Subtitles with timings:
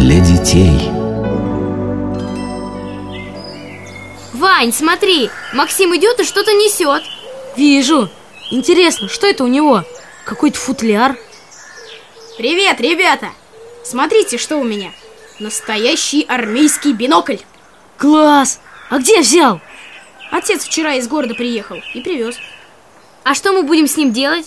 [0.00, 0.88] для детей.
[4.32, 7.02] Вань, смотри, Максим идет и что-то несет.
[7.54, 8.08] Вижу.
[8.50, 9.84] Интересно, что это у него?
[10.24, 11.18] Какой-то футляр?
[12.38, 13.28] Привет, ребята!
[13.84, 14.90] Смотрите, что у меня.
[15.38, 17.36] Настоящий армейский бинокль.
[17.98, 18.60] Класс!
[18.88, 19.60] А где взял?
[20.30, 22.36] Отец вчера из города приехал и привез.
[23.22, 24.46] А что мы будем с ним делать?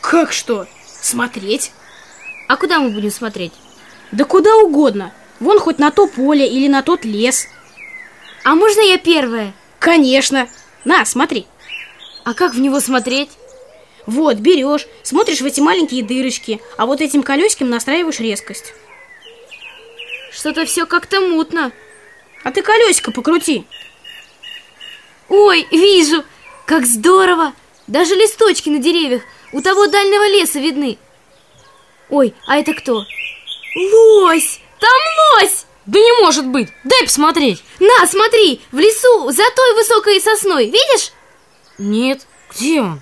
[0.00, 0.66] Как что?
[0.86, 1.72] Смотреть?
[2.48, 3.52] А куда мы будем смотреть?
[4.12, 5.12] Да куда угодно.
[5.38, 7.46] Вон хоть на то поле или на тот лес.
[8.44, 9.52] А можно я первая?
[9.78, 10.48] Конечно.
[10.84, 11.46] На, смотри.
[12.24, 13.30] А как в него смотреть?
[14.06, 18.74] Вот, берешь, смотришь в эти маленькие дырочки, а вот этим колесиком настраиваешь резкость.
[20.32, 21.70] Что-то все как-то мутно.
[22.42, 23.66] А ты колесико покрути.
[25.28, 26.24] Ой, вижу!
[26.66, 27.52] Как здорово!
[27.86, 30.98] Даже листочки на деревьях у того дальнего леса видны.
[32.08, 33.04] Ой, а это кто?
[33.76, 34.60] Лось!
[34.80, 34.90] Там
[35.34, 35.66] лось!
[35.86, 36.68] Да не может быть!
[36.84, 37.62] Дай посмотреть!
[37.78, 38.60] На, смотри!
[38.72, 41.12] В лесу за той высокой сосной, видишь?
[41.78, 43.00] Нет, где он?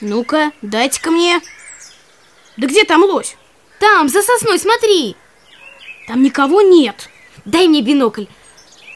[0.00, 1.40] Ну-ка, дайте-ка мне.
[2.56, 3.36] Да где там лось?
[3.78, 5.16] Там, за сосной, смотри.
[6.08, 7.08] Там никого нет.
[7.44, 8.24] Дай мне бинокль.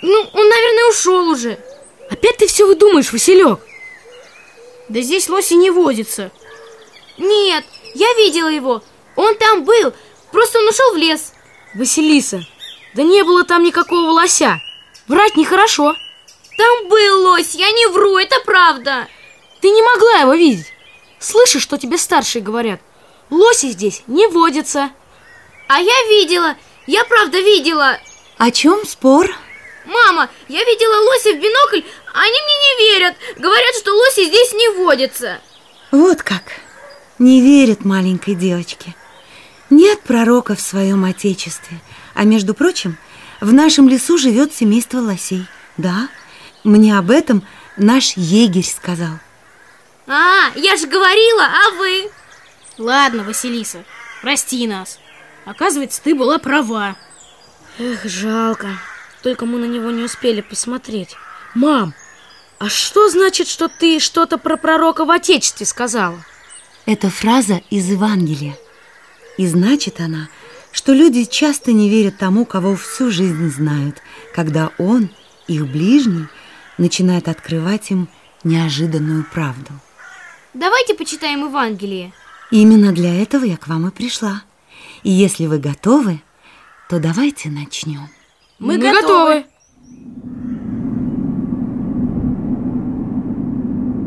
[0.02, 1.58] Ну, он, наверное, ушел уже.
[2.10, 3.60] Опять ты все выдумаешь, Василек.
[4.88, 6.32] Да здесь лоси не водится.
[7.18, 8.82] Нет, я видела его.
[9.16, 9.92] Он там был,
[10.32, 11.32] просто он ушел в лес.
[11.74, 12.40] Василиса,
[12.94, 14.60] да не было там никакого лося.
[15.06, 15.94] Врать нехорошо.
[16.56, 19.08] Там был лось, я не вру, это правда.
[19.60, 20.72] Ты не могла его видеть.
[21.18, 22.80] Слышишь, что тебе старшие говорят?
[23.30, 24.90] Лоси здесь не водятся.
[25.68, 27.98] А я видела, я правда видела.
[28.38, 29.30] О чем спор?
[29.84, 33.16] Мама, я видела лося в бинокль, они мне не верят.
[33.36, 35.40] Говорят, что лоси здесь не водятся.
[35.90, 36.42] Вот как.
[37.18, 38.94] Не верят маленькой девочке.
[39.70, 41.78] Нет пророка в своем отечестве.
[42.14, 42.98] А между прочим,
[43.40, 45.46] в нашем лесу живет семейство лосей.
[45.76, 46.08] Да,
[46.64, 47.42] мне об этом
[47.76, 49.18] наш егерь сказал.
[50.06, 52.10] А, я же говорила, а вы?
[52.78, 53.84] Ладно, Василиса,
[54.22, 54.98] прости нас.
[55.44, 56.96] Оказывается, ты была права.
[57.78, 58.68] Эх, жалко.
[59.22, 61.16] Только мы на него не успели посмотреть.
[61.54, 61.94] Мам,
[62.58, 66.24] а что значит, что ты что-то про пророка в Отечестве сказала?
[66.86, 68.56] Это фраза из Евангелия.
[69.38, 70.28] И значит она,
[70.72, 74.02] что люди часто не верят тому, кого всю жизнь знают,
[74.34, 75.10] когда он,
[75.46, 76.26] их ближний,
[76.78, 78.08] начинает открывать им
[78.44, 79.72] неожиданную правду.
[80.54, 82.12] Давайте почитаем Евангелие.
[82.50, 84.42] Именно для этого я к вам и пришла.
[85.02, 86.20] И если вы готовы,
[86.88, 88.08] то давайте начнем.
[88.58, 89.44] Мы, Мы готовы.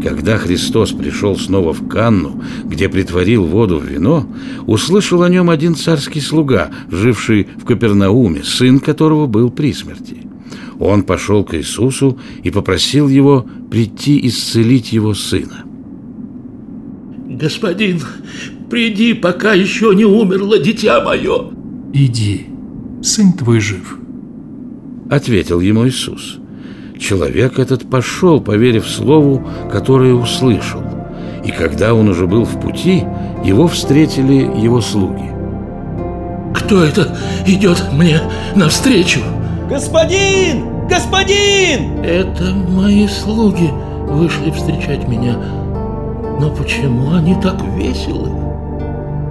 [0.03, 4.28] Когда Христос пришел снова в Канну, где притворил воду в вино,
[4.68, 10.18] услышал о нем один царский слуга, живший в Капернауме, сын которого был при смерти.
[10.78, 15.63] Он пошел к Иисусу и попросил его прийти исцелить его сына.
[17.30, 18.02] «Господин,
[18.69, 21.52] приди, пока еще не умерло дитя мое!»
[21.94, 22.47] «Иди,
[23.02, 23.97] сын твой жив!»
[25.09, 26.40] Ответил ему Иисус–
[27.03, 30.81] Человек этот пошел, поверив слову, которое услышал.
[31.44, 33.03] И когда он уже был в пути,
[33.44, 35.30] его встретили его слуги.
[36.56, 37.13] Кто это
[37.46, 38.22] идет мне
[38.56, 39.19] навстречу?
[39.69, 40.88] Господин!
[40.88, 42.00] Господин!
[42.06, 43.69] Это мои слуги
[44.08, 45.36] вышли встречать меня.
[46.40, 48.30] Но почему они так веселы?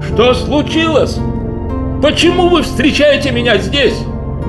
[0.07, 1.17] Что случилось?
[2.03, 3.97] Почему вы встречаете меня здесь?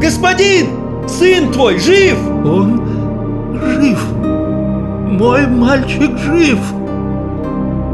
[0.01, 1.07] Господин!
[1.07, 2.17] Сын твой жив!
[2.45, 2.82] Он
[3.65, 4.05] жив.
[5.09, 6.59] Мой мальчик жив.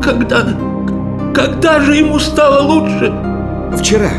[0.01, 0.37] Когда...
[1.33, 3.13] Когда же ему стало лучше?
[3.77, 4.11] Вчера.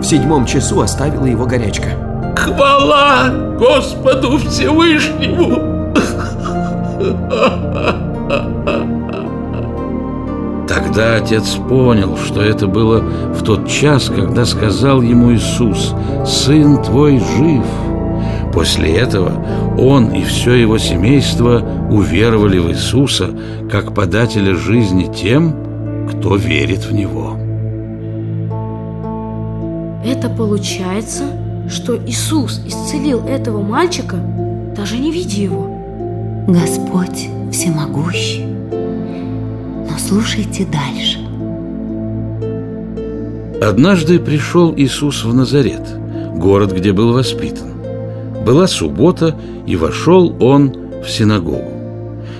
[0.00, 1.88] В седьмом часу оставила его горячка.
[2.36, 5.92] Хвала Господу Всевышнему!
[10.68, 15.94] Тогда отец понял, что это было в тот час, когда сказал ему Иисус,
[16.26, 17.64] «Сын твой жив».
[18.56, 23.28] После этого он и все его семейство уверовали в Иисуса
[23.70, 27.36] как подателя жизни тем, кто верит в Него.
[30.02, 31.24] Это получается,
[31.68, 34.16] что Иисус исцелил этого мальчика,
[34.74, 36.46] даже не видя его.
[36.48, 38.46] Господь всемогущий.
[38.72, 41.18] Но слушайте дальше.
[43.62, 45.86] Однажды пришел Иисус в Назарет,
[46.38, 47.75] город, где был воспитан.
[48.46, 50.72] Была суббота, и вошел он
[51.04, 51.72] в синагогу.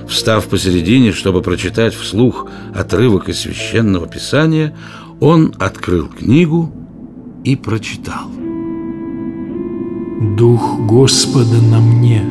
[0.09, 4.73] Встав посередине, чтобы прочитать вслух отрывок из священного писания,
[5.19, 6.73] он открыл книгу
[7.43, 8.31] и прочитал.
[10.39, 12.23] Дух Господа на мне,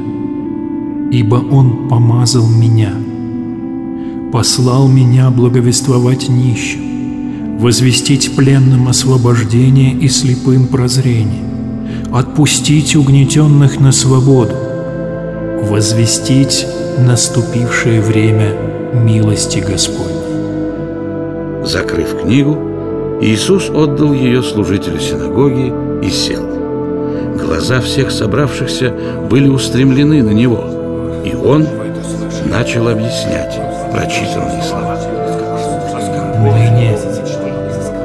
[1.12, 2.94] ибо Он помазал меня,
[4.32, 11.55] послал меня благовествовать нищим, возвестить пленным освобождение и слепым прозрение,
[12.16, 14.56] отпустить угнетенных на свободу,
[15.64, 16.66] возвестить
[16.98, 18.54] наступившее время
[18.94, 20.16] милости Господней.
[21.66, 26.46] Закрыв книгу, Иисус отдал ее служителю синагоги и сел.
[27.38, 28.94] Глаза всех собравшихся
[29.30, 31.68] были устремлены на него, и он
[32.46, 33.60] начал объяснять
[33.92, 34.98] прочитанные слова.
[36.40, 36.98] Ныне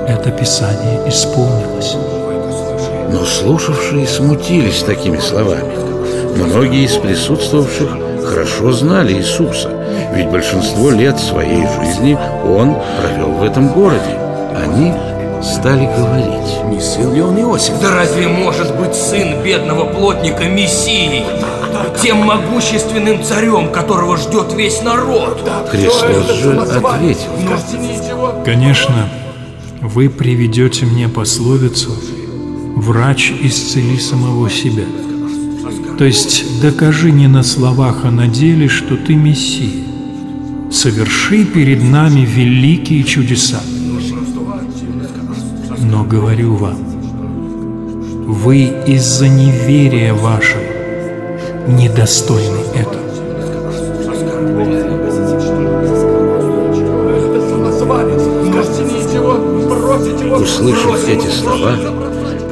[0.09, 1.97] это Писание исполнилось.
[3.13, 5.75] Но слушавшие смутились такими словами.
[6.37, 7.89] Многие из присутствовавших
[8.25, 9.71] хорошо знали Иисуса,
[10.15, 14.17] ведь большинство лет своей жизни Он провел в этом городе.
[14.57, 14.93] Они
[15.43, 16.65] стали говорить.
[16.71, 17.81] Не сын ли он Иосиф?
[17.81, 21.25] Да разве может быть сын бедного плотника Мессией?
[22.01, 25.41] Тем могущественным царем, которого ждет весь народ.
[25.71, 27.31] Христос же ответил.
[28.45, 29.09] Конечно,
[29.81, 31.91] вы приведете мне пословицу
[32.81, 34.85] «Врач исцели самого себя».
[35.99, 39.85] То есть докажи не на словах, а на деле, что ты Мессия.
[40.73, 43.61] Соверши перед нами великие чудеса.
[45.79, 46.79] Но говорю вам,
[48.27, 50.63] вы из-за неверия вашего
[51.69, 53.11] недостойны этого.
[60.41, 62.00] Услышав эти слова,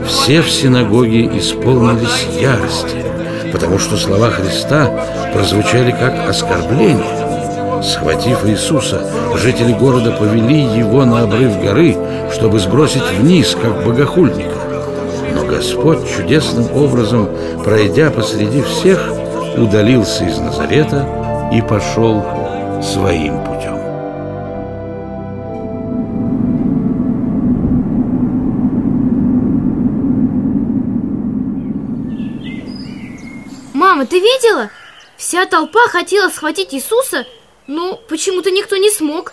[0.09, 3.05] все в синагоге исполнились ярости,
[3.53, 4.91] потому что слова Христа
[5.33, 7.83] прозвучали как оскорбление.
[7.83, 9.03] Схватив Иисуса,
[9.37, 11.97] жители города повели его на обрыв горы,
[12.33, 14.57] чтобы сбросить вниз, как богохульника.
[15.35, 17.29] Но Господь чудесным образом,
[17.65, 19.13] пройдя посреди всех,
[19.57, 21.07] удалился из Назарета
[21.53, 22.25] и пошел
[22.83, 23.48] своим путем.
[33.89, 34.71] Мама, ты видела?
[35.17, 37.27] Вся толпа хотела схватить Иисуса,
[37.67, 39.33] но почему-то никто не смог.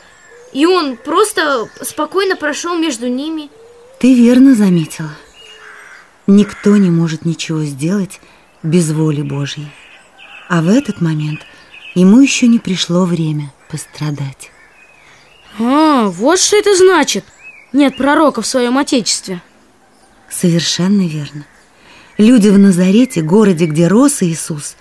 [0.54, 3.50] И он просто спокойно прошел между ними.
[4.00, 5.14] Ты верно заметила.
[6.26, 8.22] Никто не может ничего сделать
[8.64, 9.68] без воли Божьей.
[10.48, 11.42] А в этот момент
[11.94, 14.52] ему еще не пришло время пострадать.
[15.60, 17.26] А, вот что это значит.
[17.74, 19.42] Нет пророка в своем отечестве.
[20.30, 21.46] Совершенно верно.
[22.18, 24.76] Люди в Назарете, городе, где рос Иисус,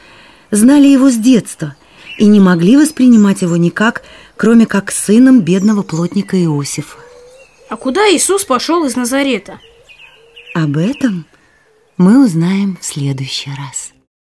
[0.51, 1.75] знали его с детства
[2.17, 4.03] и не могли воспринимать его никак,
[4.37, 6.99] кроме как сыном бедного плотника Иосифа.
[7.69, 9.59] А куда Иисус пошел из Назарета?
[10.55, 11.27] Об этом
[11.97, 13.93] мы узнаем в следующий раз.